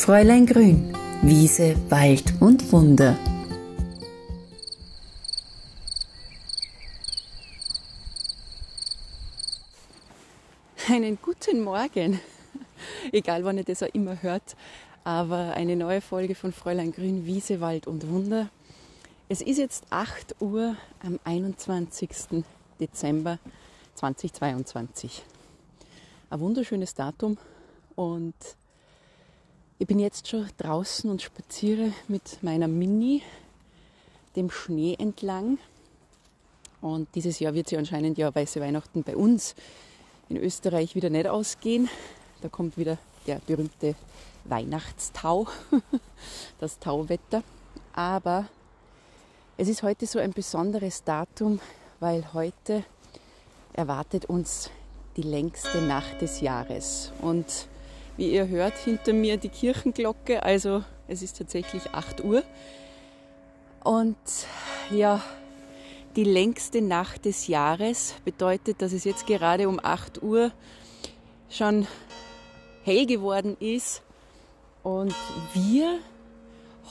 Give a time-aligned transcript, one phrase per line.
[0.00, 3.18] Fräulein Grün, Wiese, Wald und Wunder.
[10.88, 12.18] Einen guten Morgen,
[13.12, 14.56] egal wann ihr das auch immer hört,
[15.04, 18.48] aber eine neue Folge von Fräulein Grün, Wiese, Wald und Wunder.
[19.28, 22.42] Es ist jetzt 8 Uhr am 21.
[22.80, 23.38] Dezember
[23.96, 25.22] 2022.
[26.30, 27.36] Ein wunderschönes Datum
[27.96, 28.34] und
[29.80, 33.22] ich bin jetzt schon draußen und spaziere mit meiner Mini
[34.36, 35.56] dem Schnee entlang.
[36.82, 39.54] Und dieses Jahr wird sie anscheinend ja weiße Weihnachten bei uns
[40.28, 41.88] in Österreich wieder nicht ausgehen.
[42.42, 43.94] Da kommt wieder der berühmte
[44.44, 45.48] Weihnachtstau,
[46.60, 47.42] das Tauwetter.
[47.94, 48.48] Aber
[49.56, 51.58] es ist heute so ein besonderes Datum,
[52.00, 52.84] weil heute
[53.72, 54.68] erwartet uns
[55.16, 57.12] die längste Nacht des Jahres.
[57.22, 57.66] Und
[58.20, 60.42] wie ihr hört, hinter mir die Kirchenglocke.
[60.42, 62.42] Also es ist tatsächlich 8 Uhr.
[63.82, 64.18] Und
[64.90, 65.22] ja,
[66.16, 70.52] die längste Nacht des Jahres bedeutet, dass es jetzt gerade um 8 Uhr
[71.48, 71.86] schon
[72.84, 74.02] hell geworden ist
[74.82, 75.14] und
[75.54, 75.98] wir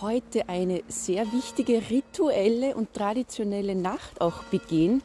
[0.02, 5.04] heute eine sehr wichtige rituelle und traditionelle Nacht auch begehen.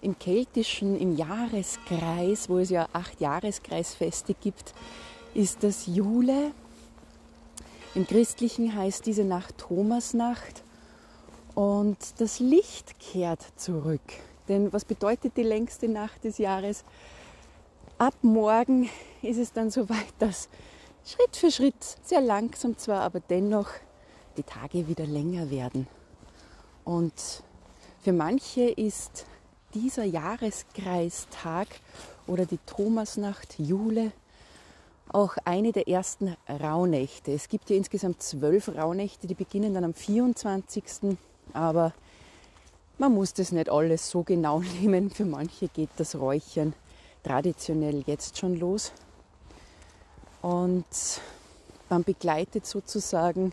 [0.00, 4.74] Im keltischen, im Jahreskreis, wo es ja acht Jahreskreisfeste gibt,
[5.34, 6.52] ist das Jule.
[7.94, 10.62] Im Christlichen heißt diese Nacht Thomasnacht
[11.54, 14.00] und das Licht kehrt zurück.
[14.48, 16.84] Denn was bedeutet die längste Nacht des Jahres?
[17.98, 18.88] Ab morgen
[19.22, 20.48] ist es dann soweit, dass
[21.04, 23.68] Schritt für Schritt, sehr langsam zwar, aber dennoch
[24.36, 25.86] die Tage wieder länger werden.
[26.84, 27.42] Und
[28.02, 29.26] für manche ist
[29.74, 31.68] dieser Jahreskreistag
[32.26, 34.12] oder die Thomasnacht Jule
[35.12, 37.32] auch eine der ersten Rauhnächte.
[37.32, 40.84] Es gibt ja insgesamt zwölf Rauhnächte, die beginnen dann am 24.
[41.52, 41.92] Aber
[42.98, 45.10] man muss das nicht alles so genau nehmen.
[45.10, 46.74] Für manche geht das Räuchern
[47.22, 48.92] traditionell jetzt schon los.
[50.40, 50.86] Und
[51.88, 53.52] man begleitet sozusagen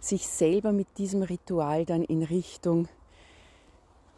[0.00, 2.88] sich selber mit diesem Ritual dann in Richtung,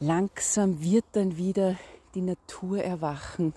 [0.01, 1.77] langsam wird dann wieder
[2.15, 3.53] die Natur erwachen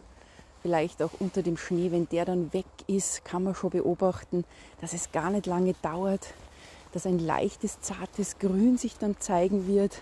[0.66, 4.46] vielleicht auch unter dem Schnee, wenn der dann weg ist, kann man schon beobachten,
[4.82, 6.26] dass es gar nicht lange dauert,
[6.92, 10.02] dass ein leichtes, zartes Grün sich dann zeigen wird.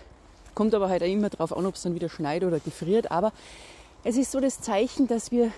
[0.54, 3.10] Kommt aber halt immer darauf an, ob es dann wieder schneit oder gefriert.
[3.10, 3.34] Aber
[4.04, 5.52] es ist so das Zeichen, dass wir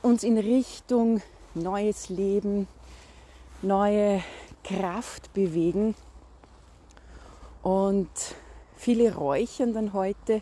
[0.00, 1.20] uns in Richtung
[1.54, 2.68] neues Leben,
[3.62, 4.22] neue
[4.62, 5.96] Kraft bewegen.
[7.64, 8.10] Und
[8.76, 10.40] viele räuchern dann heute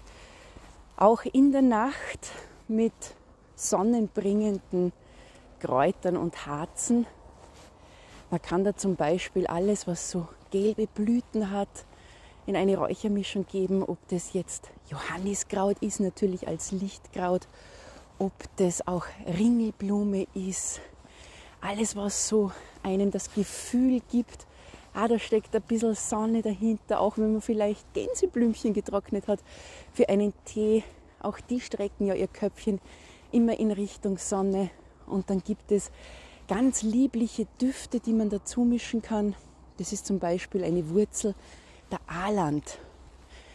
[0.98, 2.32] auch in der Nacht
[2.72, 2.92] mit
[3.54, 4.92] sonnenbringenden
[5.60, 7.06] Kräutern und Harzen.
[8.30, 11.68] Man kann da zum Beispiel alles, was so gelbe Blüten hat,
[12.46, 17.46] in eine Räuchermischung geben, ob das jetzt Johanniskraut ist, natürlich als Lichtkraut,
[18.18, 20.80] ob das auch Ringelblume ist.
[21.60, 22.50] Alles, was so
[22.82, 24.46] einem das Gefühl gibt,
[24.94, 29.40] ah, da steckt ein bisschen Sonne dahinter, auch wenn man vielleicht Gänseblümchen getrocknet hat,
[29.92, 30.82] für einen Tee
[31.24, 32.80] auch die strecken ja ihr Köpfchen
[33.30, 34.70] immer in Richtung Sonne.
[35.06, 35.90] Und dann gibt es
[36.48, 39.34] ganz liebliche Düfte, die man dazu mischen kann.
[39.78, 41.34] Das ist zum Beispiel eine Wurzel
[41.90, 42.78] der Aland.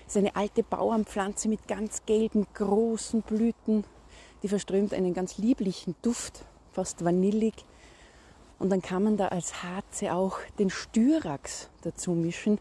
[0.05, 3.83] Das ist eine alte Bauernpflanze mit ganz gelben, großen Blüten.
[4.41, 7.53] Die verströmt einen ganz lieblichen Duft, fast vanillig.
[8.59, 12.59] Und dann kann man da als Harze auch den Styrax dazu mischen.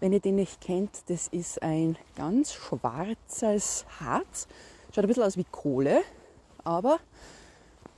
[0.00, 4.46] Wenn ihr den nicht kennt, das ist ein ganz schwarzes Harz.
[4.94, 6.02] Schaut ein bisschen aus wie Kohle,
[6.64, 6.98] aber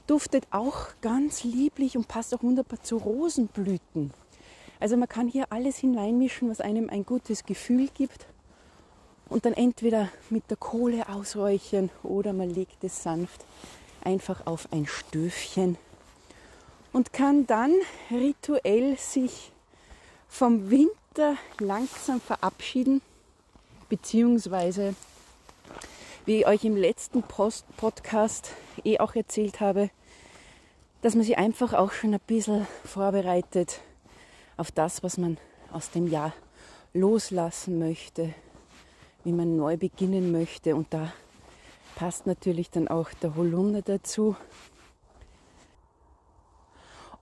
[0.07, 4.13] duftet auch ganz lieblich und passt auch wunderbar zu Rosenblüten.
[4.81, 8.27] Also man kann hier alles hineinmischen, was einem ein gutes Gefühl gibt
[9.29, 13.45] und dann entweder mit der Kohle ausräuchern oder man legt es sanft
[14.05, 15.77] einfach auf ein Stöfchen
[16.93, 17.75] und kann dann
[18.11, 19.53] rituell sich
[20.29, 23.03] vom Wind Winter langsam verabschieden,
[23.89, 24.95] beziehungsweise
[26.27, 28.53] wie ich euch im letzten Post Podcast
[28.85, 29.91] eh auch erzählt habe,
[31.03, 33.81] dass man sich einfach auch schon ein bisschen vorbereitet
[34.57, 35.39] auf das, was man
[35.73, 36.35] aus dem Jahr
[36.95, 38.33] loslassen möchte,
[39.25, 40.77] wie man neu beginnen möchte.
[40.77, 41.13] Und da
[41.97, 44.37] passt natürlich dann auch der Holunder dazu.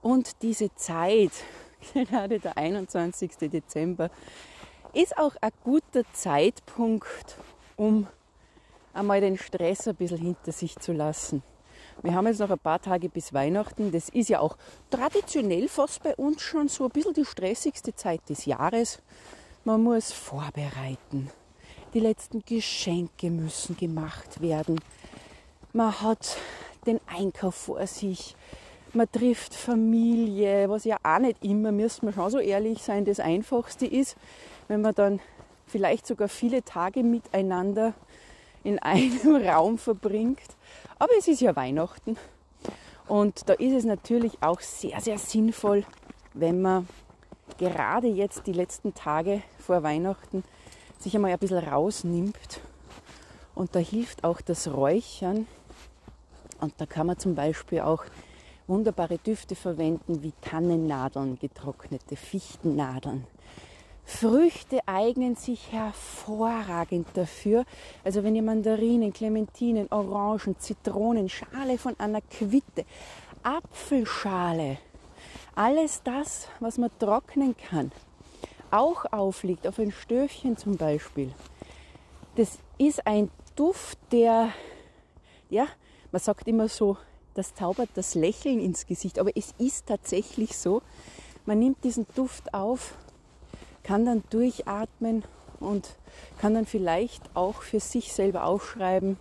[0.03, 1.31] Und diese Zeit,
[1.93, 3.37] gerade der 21.
[3.49, 4.09] Dezember,
[4.93, 7.37] ist auch ein guter Zeitpunkt,
[7.75, 8.07] um
[8.93, 11.43] einmal den Stress ein bisschen hinter sich zu lassen.
[12.01, 13.91] Wir haben jetzt noch ein paar Tage bis Weihnachten.
[13.91, 14.57] Das ist ja auch
[14.89, 18.99] traditionell fast bei uns schon so ein bisschen die stressigste Zeit des Jahres.
[19.63, 21.31] Man muss vorbereiten.
[21.93, 24.79] Die letzten Geschenke müssen gemacht werden.
[25.73, 26.37] Man hat
[26.85, 28.35] den Einkauf vor sich.
[28.93, 33.19] Man trifft Familie, was ja auch nicht immer, müssen wir schon so ehrlich sein, das
[33.19, 34.15] Einfachste ist,
[34.67, 35.19] wenn man dann
[35.65, 37.93] vielleicht sogar viele Tage miteinander
[38.63, 40.39] in einem Raum verbringt.
[40.99, 42.17] Aber es ist ja Weihnachten
[43.07, 45.85] und da ist es natürlich auch sehr, sehr sinnvoll,
[46.33, 46.87] wenn man
[47.57, 50.43] gerade jetzt die letzten Tage vor Weihnachten
[50.99, 52.61] sich einmal ein bisschen rausnimmt.
[53.55, 55.47] Und da hilft auch das Räuchern.
[56.59, 58.03] Und da kann man zum Beispiel auch
[58.67, 63.25] wunderbare Düfte verwenden wie Tannennadeln, getrocknete Fichtennadeln.
[64.05, 67.65] Früchte eignen sich hervorragend dafür.
[68.05, 72.85] Also wenn ihr Mandarinen, Clementinen, Orangen, Zitronen, Schale von einer Quitte,
[73.43, 74.77] Apfelschale,
[75.55, 77.91] alles das, was man trocknen kann,
[78.71, 81.33] auch aufliegt, auf ein Stöfchen zum Beispiel.
[82.35, 84.49] Das ist ein Duft, der,
[85.49, 85.67] ja,
[86.11, 86.97] man sagt immer so,
[87.37, 90.81] das zaubert das Lächeln ins Gesicht, aber es ist tatsächlich so.
[91.45, 92.95] Man nimmt diesen Duft auf
[93.87, 95.23] kann dann durchatmen
[95.61, 95.95] und
[96.39, 99.17] kann dann vielleicht auch für sich selber aufschreiben,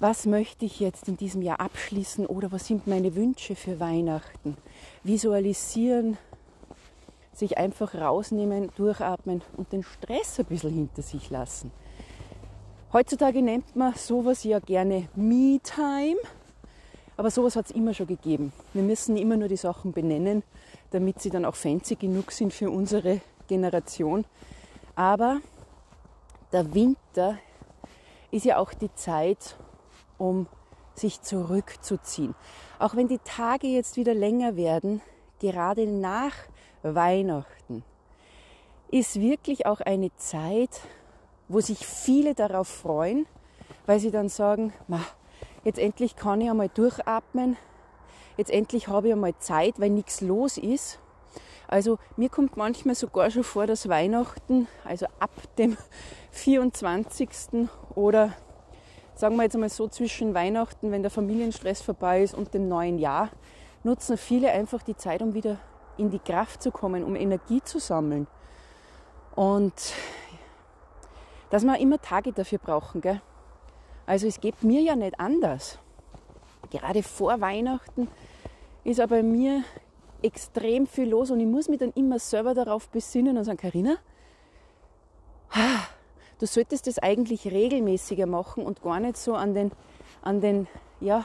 [0.00, 4.56] was möchte ich jetzt in diesem Jahr abschließen oder was sind meine Wünsche für Weihnachten.
[5.04, 6.16] Visualisieren,
[7.34, 11.70] sich einfach rausnehmen, durchatmen und den Stress ein bisschen hinter sich lassen.
[12.94, 16.16] Heutzutage nennt man sowas ja gerne Me-Time,
[17.20, 18.50] aber sowas hat es immer schon gegeben.
[18.72, 20.42] Wir müssen immer nur die Sachen benennen,
[20.90, 24.24] damit sie dann auch fancy genug sind für unsere Generation.
[24.94, 25.42] Aber
[26.50, 27.36] der Winter
[28.30, 29.58] ist ja auch die Zeit,
[30.16, 30.46] um
[30.94, 32.34] sich zurückzuziehen.
[32.78, 35.02] Auch wenn die Tage jetzt wieder länger werden,
[35.40, 36.32] gerade nach
[36.82, 37.84] Weihnachten,
[38.90, 40.80] ist wirklich auch eine Zeit,
[41.48, 43.26] wo sich viele darauf freuen,
[43.84, 44.72] weil sie dann sagen,
[45.64, 47.56] jetzt endlich kann ich einmal durchatmen,
[48.36, 50.98] jetzt endlich habe ich einmal Zeit, weil nichts los ist.
[51.68, 55.76] Also mir kommt manchmal sogar schon vor, dass Weihnachten, also ab dem
[56.32, 57.68] 24.
[57.94, 58.32] oder
[59.14, 62.98] sagen wir jetzt einmal so zwischen Weihnachten, wenn der Familienstress vorbei ist und dem neuen
[62.98, 63.30] Jahr,
[63.84, 65.58] nutzen viele einfach die Zeit, um wieder
[65.96, 68.26] in die Kraft zu kommen, um Energie zu sammeln.
[69.36, 69.74] Und
[71.50, 73.00] dass wir immer Tage dafür brauchen.
[73.00, 73.20] Gell?
[74.06, 75.78] Also es geht mir ja nicht anders.
[76.70, 78.08] Gerade vor Weihnachten
[78.84, 79.64] ist aber mir
[80.22, 83.96] extrem viel los und ich muss mich dann immer selber darauf besinnen und sagen, Karina,
[86.38, 89.72] du solltest das eigentlich regelmäßiger machen und gar nicht so an den,
[90.22, 90.66] an den
[91.00, 91.24] ja,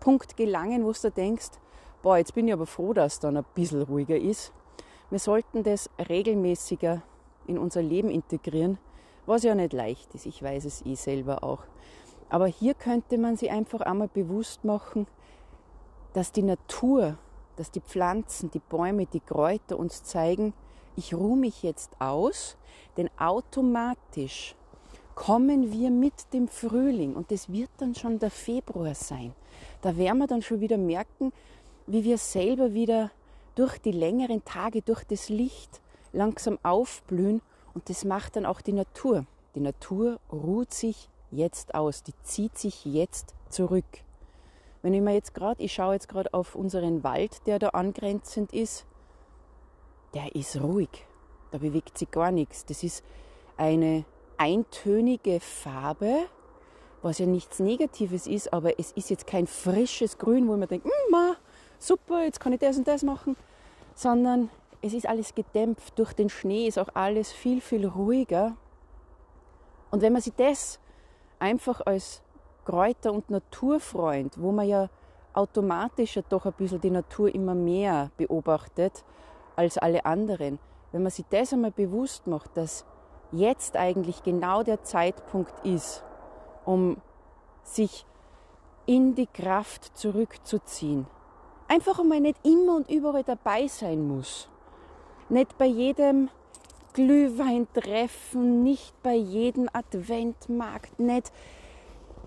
[0.00, 1.50] Punkt gelangen, wo du denkst,
[2.02, 4.52] boah, jetzt bin ich aber froh, dass es dann ein bisschen ruhiger ist.
[5.10, 7.02] Wir sollten das regelmäßiger
[7.46, 8.78] in unser Leben integrieren,
[9.26, 10.26] was ja nicht leicht ist.
[10.26, 11.62] Ich weiß es eh selber auch.
[12.34, 15.06] Aber hier könnte man sich einfach einmal bewusst machen,
[16.14, 17.16] dass die Natur
[17.56, 20.52] dass die Pflanzen, die Bäume, die Kräuter uns zeigen,
[20.96, 22.56] ich ruhe mich jetzt aus,
[22.96, 24.54] denn automatisch
[25.14, 29.32] kommen wir mit dem Frühling und das wird dann schon der Februar sein.
[29.82, 31.32] Da werden wir dann schon wieder merken,
[31.86, 33.10] wie wir selber wieder
[33.54, 35.80] durch die längeren Tage, durch das Licht
[36.12, 37.42] langsam aufblühen
[37.74, 39.26] und das macht dann auch die Natur.
[39.54, 43.84] Die Natur ruht sich jetzt aus, die zieht sich jetzt zurück.
[44.82, 48.52] Wenn ich mir jetzt gerade, ich schaue jetzt gerade auf unseren Wald, der da angrenzend
[48.52, 48.86] ist,
[50.12, 51.06] der ist ruhig.
[51.50, 52.64] Da bewegt sich gar nichts.
[52.66, 53.04] Das ist
[53.56, 54.04] eine
[54.36, 56.26] eintönige Farbe,
[57.02, 60.86] was ja nichts Negatives ist, aber es ist jetzt kein frisches Grün, wo man denkt,
[60.86, 61.14] mm,
[61.78, 63.36] super, jetzt kann ich das und das machen,
[63.94, 64.50] sondern
[64.82, 65.98] es ist alles gedämpft.
[65.98, 68.56] Durch den Schnee ist auch alles viel, viel ruhiger.
[69.90, 70.78] Und wenn man sich das
[71.44, 72.22] einfach als
[72.64, 74.88] Kräuter- und Naturfreund, wo man ja
[75.34, 79.04] automatisch ja doch ein bisschen die Natur immer mehr beobachtet
[79.54, 80.58] als alle anderen,
[80.90, 82.86] wenn man sich das einmal bewusst macht, dass
[83.30, 86.02] jetzt eigentlich genau der Zeitpunkt ist,
[86.64, 86.96] um
[87.62, 88.06] sich
[88.86, 91.06] in die Kraft zurückzuziehen.
[91.68, 94.48] Einfach einmal nicht immer und überall dabei sein muss.
[95.28, 96.30] Nicht bei jedem
[96.94, 101.30] Glühweintreffen, nicht bei jedem Adventmarkt, nicht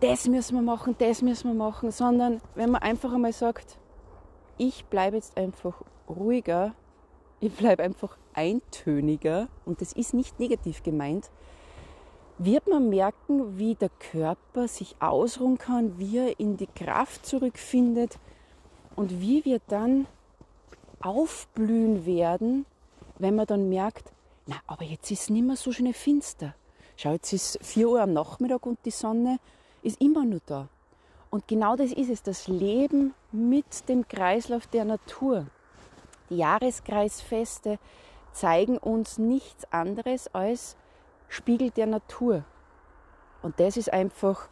[0.02, 3.80] das müssen wir machen, das müssen wir machen, sondern wenn man einfach einmal sagt,
[4.58, 6.76] ich bleibe jetzt einfach ruhiger,
[7.40, 11.32] ich bleibe einfach eintöniger und das ist nicht negativ gemeint,
[12.38, 18.20] wird man merken, wie der Körper sich ausruhen kann, wie er in die Kraft zurückfindet
[18.96, 20.06] und wie wir dann
[21.02, 22.66] aufblühen werden,
[23.18, 24.12] wenn man dann merkt,
[24.48, 26.56] na, aber jetzt ist es nicht mehr so schön finster.
[26.96, 29.40] Schau, jetzt ist 4 Uhr am Nachmittag und die Sonne
[29.84, 30.70] ist immer nur da.
[31.30, 35.48] Und genau das ist es, das Leben mit dem Kreislauf der Natur.
[36.30, 37.78] Die Jahreskreisfeste
[38.32, 40.78] zeigen uns nichts anderes als
[41.28, 42.46] Spiegel der Natur.
[43.42, 44.48] Und das ist einfach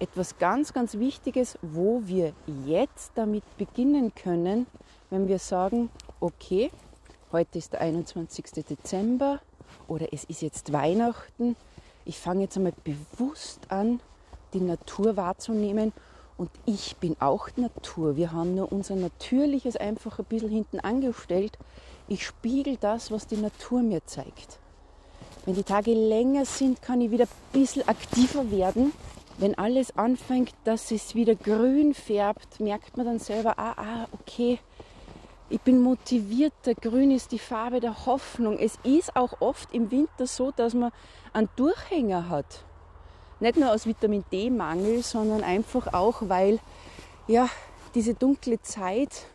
[0.00, 2.32] etwas ganz, ganz Wichtiges, wo wir
[2.66, 4.66] jetzt damit beginnen können,
[5.10, 5.90] wenn wir sagen,
[6.20, 6.70] okay,
[7.32, 8.64] heute ist der 21.
[8.68, 9.40] Dezember
[9.86, 11.56] oder es ist jetzt Weihnachten.
[12.04, 14.00] Ich fange jetzt einmal bewusst an,
[14.54, 15.92] die Natur wahrzunehmen
[16.36, 18.16] und ich bin auch Natur.
[18.16, 21.58] Wir haben nur unser Natürliches einfach ein bisschen hinten angestellt.
[22.06, 24.58] Ich spiegel das, was die Natur mir zeigt.
[25.44, 28.92] Wenn die Tage länger sind, kann ich wieder ein bisschen aktiver werden.
[29.38, 34.58] Wenn alles anfängt, dass es wieder grün färbt, merkt man dann selber, ah, ah, okay,
[35.50, 36.74] ich bin motivierter.
[36.74, 38.58] Grün ist die Farbe der Hoffnung.
[38.58, 40.92] Es ist auch oft im Winter so, dass man
[41.32, 42.64] einen Durchhänger hat.
[43.40, 46.58] Nicht nur aus Vitamin D-Mangel, sondern einfach auch, weil
[47.26, 47.48] ja,
[47.94, 49.26] diese dunkle Zeit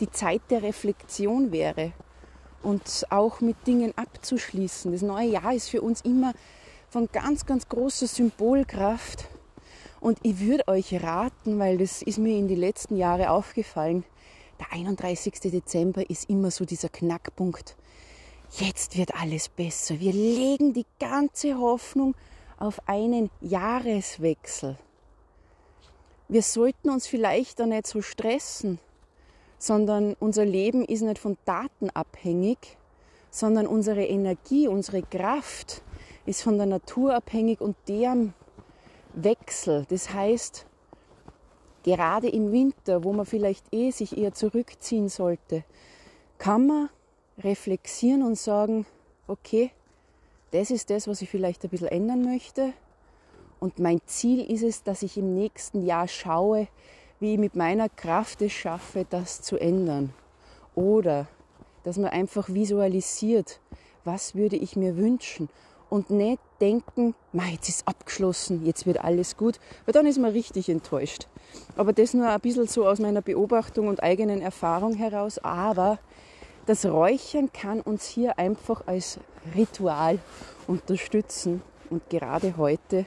[0.00, 1.92] die Zeit der Reflexion wäre
[2.62, 4.92] und auch mit Dingen abzuschließen.
[4.92, 6.32] Das neue Jahr ist für uns immer
[6.88, 9.26] von ganz, ganz großer Symbolkraft.
[10.00, 14.04] Und ich würde euch raten, weil das ist mir in den letzten Jahren aufgefallen,
[14.58, 15.40] der 31.
[15.40, 17.76] Dezember ist immer so dieser Knackpunkt.
[18.52, 20.00] Jetzt wird alles besser.
[20.00, 22.14] Wir legen die ganze Hoffnung
[22.58, 24.76] auf einen Jahreswechsel.
[26.28, 28.78] Wir sollten uns vielleicht da nicht so stressen,
[29.58, 32.58] sondern unser Leben ist nicht von Daten abhängig,
[33.30, 35.82] sondern unsere Energie, unsere Kraft
[36.26, 38.34] ist von der Natur abhängig und deren
[39.14, 39.86] Wechsel.
[39.88, 40.66] Das heißt,
[41.88, 45.64] gerade im Winter, wo man vielleicht eh sich eher zurückziehen sollte,
[46.36, 46.90] kann man
[47.38, 48.84] reflexieren und sagen,
[49.26, 49.70] okay,
[50.50, 52.74] das ist das, was ich vielleicht ein bisschen ändern möchte.
[53.58, 56.68] Und mein Ziel ist es, dass ich im nächsten Jahr schaue,
[57.20, 60.12] wie ich mit meiner Kraft es schaffe, das zu ändern.
[60.74, 61.26] Oder
[61.84, 63.60] dass man einfach visualisiert,
[64.04, 65.48] was würde ich mir wünschen
[65.90, 67.14] und nicht denken,
[67.50, 71.28] jetzt ist abgeschlossen, jetzt wird alles gut, weil dann ist man richtig enttäuscht.
[71.76, 75.38] Aber das nur ein bisschen so aus meiner Beobachtung und eigenen Erfahrung heraus.
[75.38, 75.98] Aber
[76.66, 79.18] das Räuchern kann uns hier einfach als
[79.54, 80.18] Ritual
[80.66, 81.62] unterstützen.
[81.88, 83.06] Und gerade heute,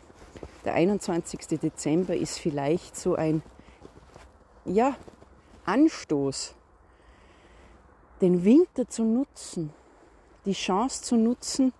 [0.65, 1.59] der 21.
[1.59, 3.43] Dezember, ist vielleicht so ein
[4.65, 4.95] ja,
[5.65, 6.55] Anstoß,
[8.21, 9.71] den Winter zu nutzen,
[10.45, 11.73] die Chance zu nutzen,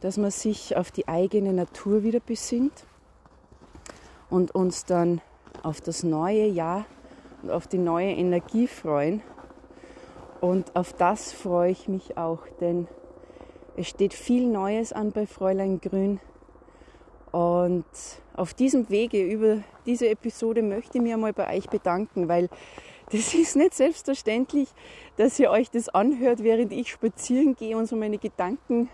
[0.00, 2.84] dass man sich auf die eigene Natur wieder besinnt
[4.30, 5.20] und uns dann
[5.62, 6.86] auf das neue Jahr
[7.42, 9.22] und auf die neue Energie freuen.
[10.40, 12.86] Und auf das freue ich mich auch, denn
[13.76, 16.20] es steht viel Neues an bei Fräulein Grün.
[17.32, 17.84] Und
[18.34, 22.48] auf diesem Wege über diese Episode möchte ich mich einmal bei euch bedanken, weil
[23.10, 24.68] das ist nicht selbstverständlich,
[25.16, 28.88] dass ihr euch das anhört, während ich spazieren gehe und so meine Gedanken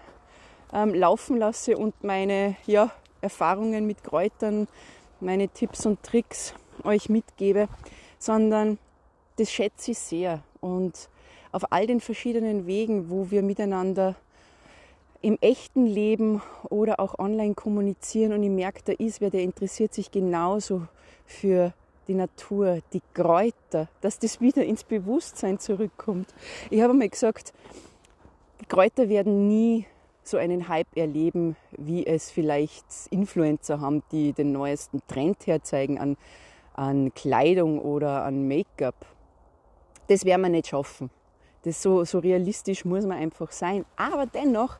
[0.74, 2.90] ähm, laufen lasse und meine ja,
[3.20, 4.68] Erfahrungen mit Kräutern,
[5.20, 7.68] meine Tipps und Tricks euch mitgebe,
[8.18, 8.78] sondern
[9.36, 10.42] das schätze ich sehr.
[10.60, 11.08] Und
[11.52, 14.16] auf all den verschiedenen Wegen, wo wir miteinander
[15.22, 19.94] im echten Leben oder auch online kommunizieren und ich merke, da ist wer, der interessiert
[19.94, 20.86] sich genauso
[21.24, 21.72] für
[22.08, 26.34] die Natur, die Kräuter, dass das wieder ins Bewusstsein zurückkommt.
[26.68, 27.54] Ich habe mal gesagt,
[28.68, 29.86] Kräuter werden nie
[30.28, 36.16] so einen Hype erleben, wie es vielleicht Influencer haben, die den neuesten Trend herzeigen an,
[36.74, 38.94] an Kleidung oder an Make-up.
[40.08, 41.10] Das werden wir nicht schaffen.
[41.62, 43.84] Das so, so realistisch muss man einfach sein.
[43.96, 44.78] Aber dennoch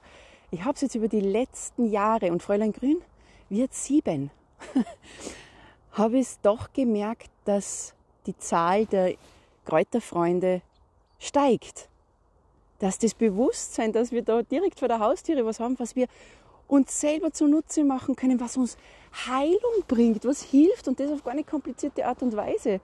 [0.55, 3.03] ich habe es jetzt über die letzten Jahre und Fräulein Grün
[3.49, 4.31] wird sieben,
[5.91, 7.93] habe ich doch gemerkt, dass
[8.27, 9.17] die Zahl der
[9.65, 10.63] Kräuterfreunde
[11.19, 11.89] steigt.
[12.85, 16.07] Dass das Bewusstsein, dass wir da direkt vor der Haustiere was haben, was wir
[16.69, 18.77] uns selber zunutze machen können, was uns
[19.27, 22.83] Heilung bringt, was hilft und das auf gar nicht komplizierte Art und Weise,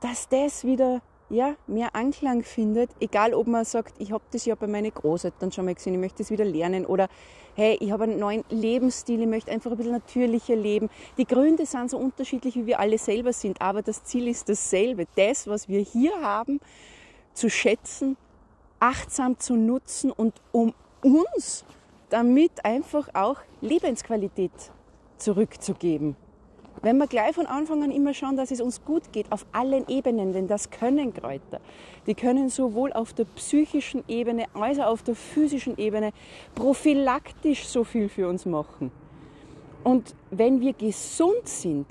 [0.00, 1.00] dass das wieder
[1.30, 5.52] ja, mehr Anklang findet, egal ob man sagt, ich habe das ja bei meinen Großeltern
[5.52, 7.08] schon mal gesehen, ich möchte das wieder lernen oder
[7.54, 10.90] hey, ich habe einen neuen Lebensstil, ich möchte einfach ein bisschen natürlicher leben.
[11.16, 15.06] Die Gründe sind so unterschiedlich, wie wir alle selber sind, aber das Ziel ist dasselbe.
[15.16, 16.60] Das, was wir hier haben,
[17.32, 18.18] zu schätzen,
[18.80, 21.64] achtsam zu nutzen und um uns
[22.10, 24.52] damit einfach auch Lebensqualität
[25.18, 26.16] zurückzugeben.
[26.80, 29.88] Wenn wir gleich von Anfang an immer schauen, dass es uns gut geht, auf allen
[29.88, 31.60] Ebenen, denn das können Kräuter.
[32.06, 36.12] Die können sowohl auf der psychischen Ebene als auch auf der physischen Ebene
[36.54, 38.92] prophylaktisch so viel für uns machen.
[39.82, 41.86] Und wenn wir gesund sind,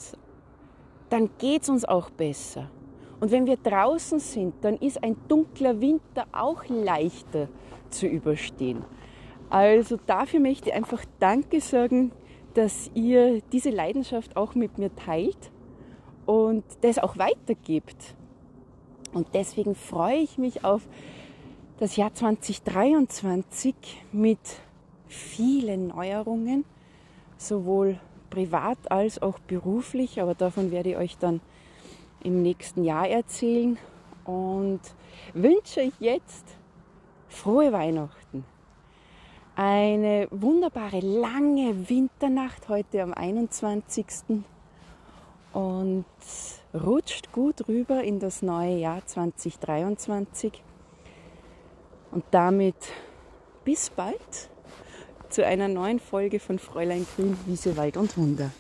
[1.10, 2.70] dann geht es uns auch besser.
[3.20, 7.48] Und wenn wir draußen sind, dann ist ein dunkler Winter auch leichter
[7.90, 8.84] zu überstehen.
[9.50, 12.12] Also dafür möchte ich einfach Danke sagen,
[12.54, 15.52] dass ihr diese Leidenschaft auch mit mir teilt
[16.26, 18.16] und das auch weitergibt.
[19.14, 20.88] Und deswegen freue ich mich auf
[21.80, 23.76] das Jahr 2023
[24.12, 24.40] mit
[25.08, 26.66] vielen Neuerungen,
[27.38, 31.40] sowohl privat als auch beruflich, aber davon werde ich euch dann
[32.24, 33.78] im nächsten Jahr erzählen
[34.26, 34.82] und
[35.34, 36.46] wünsche euch jetzt
[37.30, 38.46] frohe Weihnachten.
[39.56, 44.06] Eine wunderbare lange Winternacht heute am 21.
[45.54, 46.06] Und
[46.74, 50.62] rutscht gut rüber in das neue Jahr 2023.
[52.12, 52.76] Und damit
[53.66, 54.50] bis bald
[55.30, 58.52] zu einer neuen Folge von Fräulein Grün, Wiese, Wald und Wunder.